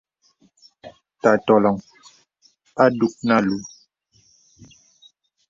Tā 1.21 1.31
tɔləŋ 1.45 1.75
a 2.83 2.85
dùk 2.97 3.13
nə 3.27 3.33
àlùù. 3.39 3.59